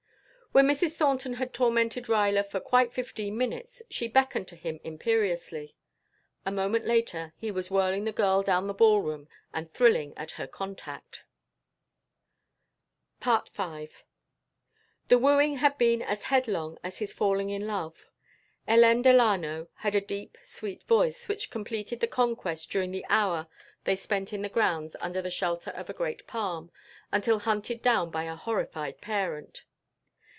[0.53, 0.97] When Mrs.
[0.97, 5.77] Thornton had tormented Ruyler for quite fifteen minutes she beckoned to him imperiously.
[6.45, 10.31] A moment later he was whirling the girl down the ball room and thrilling at
[10.31, 11.23] her contact.
[13.23, 13.87] V
[15.07, 18.09] The wooing had been as headlong as his falling in love.
[18.67, 23.47] Hélène Delano had a deep sweet voice, which completed the conquest during the hour
[23.85, 26.73] they spent in the grounds under the shelter of a great palm,
[27.09, 29.63] until hunted down by a horrified parent.